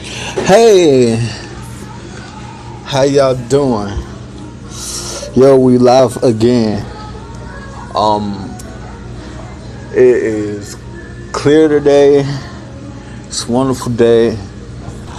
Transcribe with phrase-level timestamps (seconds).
[0.00, 1.16] Hey,
[2.84, 3.92] how y'all doing?
[5.34, 6.86] Yo, we live again.
[7.94, 8.56] Um,
[9.92, 10.76] it is
[11.32, 12.24] clear today.
[13.26, 14.38] It's a wonderful day.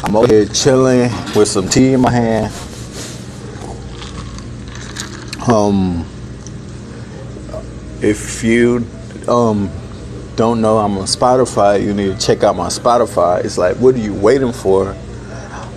[0.03, 2.53] I'm over here chilling with some tea in my hand.
[5.49, 6.05] Um,
[8.01, 8.87] if you
[9.27, 9.69] um
[10.39, 13.43] don't know I'm on Spotify, you need to check out my Spotify.
[13.43, 14.95] It's like, what are you waiting for?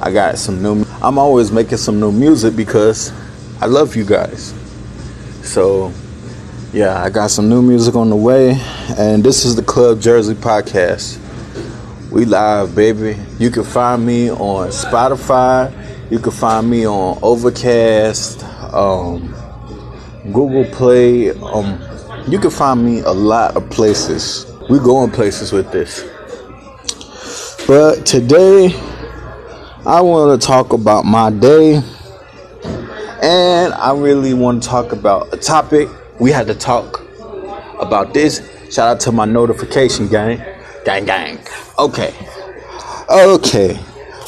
[0.01, 0.85] I got some new.
[1.03, 3.13] I'm always making some new music because
[3.61, 4.55] I love you guys.
[5.43, 5.93] So,
[6.73, 8.57] yeah, I got some new music on the way,
[8.97, 11.19] and this is the Club Jersey podcast.
[12.13, 13.17] We live, baby.
[13.41, 15.73] You can find me on Spotify.
[16.09, 19.35] You can find me on Overcast, um,
[20.33, 21.31] Google Play.
[21.33, 21.83] Um,
[22.29, 24.52] you can find me a lot of places.
[24.71, 26.03] We going places with this.
[27.67, 28.73] But today,
[29.85, 31.83] I want to talk about my day.
[33.23, 35.89] And I really want to talk about a topic.
[36.21, 37.01] We had to talk
[37.81, 38.41] about this.
[38.73, 40.41] Shout out to my notification gang.
[40.85, 41.39] Gang, gang.
[41.79, 42.15] Okay.
[43.11, 43.75] Okay.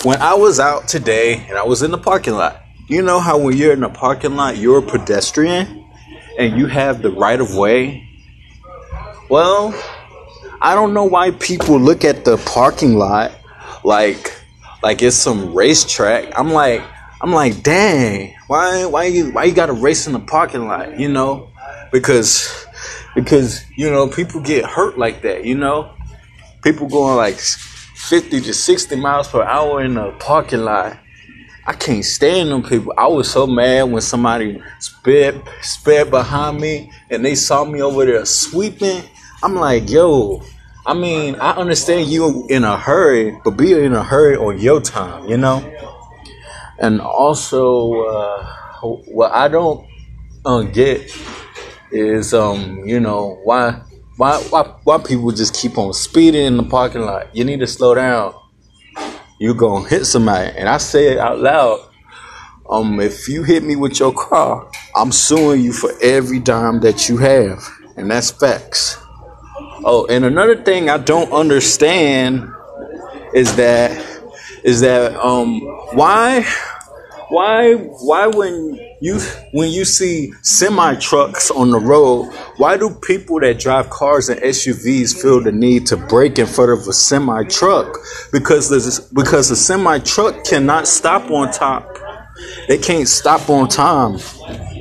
[0.02, 3.38] When I was out today and I was in the parking lot, you know how
[3.38, 5.86] when you're in the parking lot, you're a pedestrian
[6.38, 8.08] and you have the right of way?
[9.30, 9.72] Well,
[10.64, 13.32] I don't know why people look at the parking lot
[13.84, 14.34] like
[14.82, 16.32] like it's some racetrack.
[16.38, 16.82] I'm like
[17.20, 21.08] I'm like, dang, why why you why you gotta race in the parking lot, you
[21.08, 21.50] know?
[21.92, 22.66] Because
[23.14, 25.92] because you know people get hurt like that, you know?
[26.62, 30.98] People going like 50 to 60 miles per hour in the parking lot.
[31.66, 32.94] I can't stand them people.
[32.96, 38.06] I was so mad when somebody sped sped behind me and they saw me over
[38.06, 39.02] there sweeping.
[39.44, 40.42] I'm like, yo,
[40.86, 44.80] I mean, I understand you in a hurry, but be in a hurry on your
[44.80, 45.60] time, you know?
[46.78, 48.46] And also, uh,
[48.80, 49.86] what I don't
[50.46, 51.14] uh, get
[51.92, 53.82] is, um, you know, why,
[54.16, 57.36] why, why, why people just keep on speeding in the parking lot?
[57.36, 58.32] You need to slow down.
[59.38, 61.86] You're gonna hit somebody, and I say it out loud.
[62.70, 67.10] Um, if you hit me with your car, I'm suing you for every dime that
[67.10, 67.62] you have,
[67.98, 69.03] and that's facts.
[69.86, 72.50] Oh, and another thing I don't understand
[73.34, 73.92] is that
[74.64, 75.60] is that um
[75.92, 76.46] why
[77.28, 79.18] why why when you
[79.52, 84.40] when you see semi trucks on the road, why do people that drive cars and
[84.40, 87.98] SUVs feel the need to brake in front of a semi truck?
[88.32, 91.98] Because this because a semi truck cannot stop on top.
[92.68, 94.18] They can't stop on time.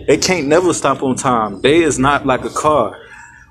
[0.07, 1.59] They can't never stop on time.
[1.61, 2.97] They is not like a car.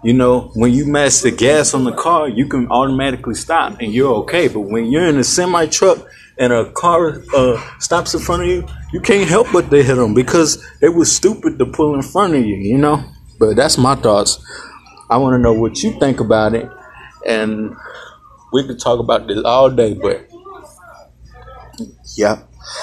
[0.04, 3.92] You know, when you match the gas on the car, you can automatically stop and
[3.92, 4.48] you're okay.
[4.48, 5.98] But when you're in a semi truck
[6.38, 9.94] and a car uh, stops in front of you, you can't help but to hit
[9.94, 13.04] them because it was stupid to pull in front of you, you know?
[13.38, 14.44] But that's my thoughts.
[15.08, 16.68] I want to know what you think about it.
[17.24, 17.76] And
[18.52, 20.28] we could talk about this all day, but
[22.16, 22.42] yeah.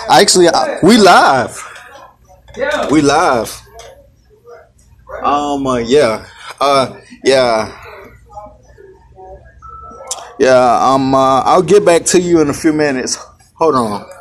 [0.09, 1.62] Actually, I, we live.
[2.91, 3.62] We live.
[5.24, 6.25] Um, uh, yeah.
[6.59, 7.75] Uh, yeah.
[10.40, 13.18] Yeah, um, uh, I'll get back to you in a few minutes.
[13.56, 14.09] Hold on.